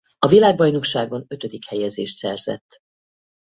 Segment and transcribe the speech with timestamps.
[0.19, 2.77] A világbajnokságon ötödik helyezést szerzett.